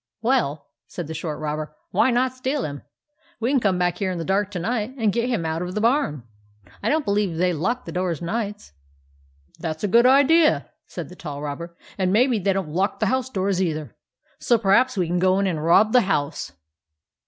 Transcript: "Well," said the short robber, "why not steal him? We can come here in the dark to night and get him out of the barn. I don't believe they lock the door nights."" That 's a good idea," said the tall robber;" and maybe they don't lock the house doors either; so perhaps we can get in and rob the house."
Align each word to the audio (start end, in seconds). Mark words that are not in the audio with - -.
"Well," 0.23 0.65
said 0.87 1.05
the 1.05 1.13
short 1.13 1.37
robber, 1.37 1.75
"why 1.91 2.09
not 2.09 2.33
steal 2.33 2.63
him? 2.65 2.81
We 3.39 3.51
can 3.51 3.59
come 3.59 3.79
here 3.95 4.09
in 4.09 4.17
the 4.17 4.25
dark 4.25 4.49
to 4.49 4.57
night 4.59 4.95
and 4.97 5.13
get 5.13 5.29
him 5.29 5.45
out 5.45 5.61
of 5.61 5.75
the 5.75 5.81
barn. 5.81 6.23
I 6.81 6.89
don't 6.89 7.05
believe 7.05 7.37
they 7.37 7.53
lock 7.53 7.85
the 7.85 7.91
door 7.91 8.15
nights."" 8.19 8.73
That 9.59 9.79
's 9.79 9.83
a 9.83 9.87
good 9.87 10.07
idea," 10.07 10.71
said 10.87 11.09
the 11.09 11.15
tall 11.15 11.43
robber;" 11.43 11.77
and 11.99 12.11
maybe 12.11 12.39
they 12.39 12.51
don't 12.51 12.69
lock 12.73 12.99
the 12.99 13.05
house 13.13 13.29
doors 13.29 13.61
either; 13.61 13.95
so 14.39 14.57
perhaps 14.57 14.97
we 14.97 15.05
can 15.05 15.19
get 15.19 15.31
in 15.33 15.45
and 15.45 15.63
rob 15.63 15.93
the 15.93 16.01
house." 16.01 16.51